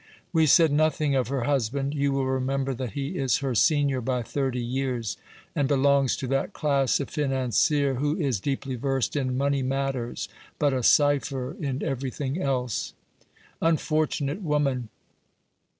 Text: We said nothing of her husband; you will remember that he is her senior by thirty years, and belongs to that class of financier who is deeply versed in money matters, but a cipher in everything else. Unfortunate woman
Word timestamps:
We 0.33 0.47
said 0.47 0.71
nothing 0.71 1.13
of 1.13 1.27
her 1.27 1.43
husband; 1.43 1.93
you 1.93 2.11
will 2.11 2.25
remember 2.25 2.73
that 2.73 2.93
he 2.93 3.19
is 3.19 3.37
her 3.37 3.53
senior 3.53 4.01
by 4.01 4.23
thirty 4.23 4.57
years, 4.59 5.15
and 5.55 5.67
belongs 5.67 6.17
to 6.17 6.27
that 6.29 6.53
class 6.53 6.99
of 6.99 7.11
financier 7.11 7.93
who 7.93 8.17
is 8.17 8.39
deeply 8.39 8.73
versed 8.73 9.15
in 9.15 9.37
money 9.37 9.61
matters, 9.61 10.27
but 10.57 10.73
a 10.73 10.81
cipher 10.81 11.55
in 11.59 11.83
everything 11.83 12.41
else. 12.41 12.93
Unfortunate 13.61 14.41
woman 14.41 14.89